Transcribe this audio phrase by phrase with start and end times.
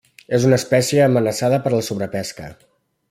[0.37, 2.49] És una espècie amenaçada per la sobrepesca.